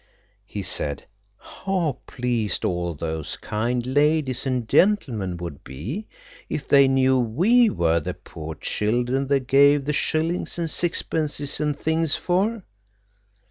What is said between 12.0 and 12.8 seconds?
for!"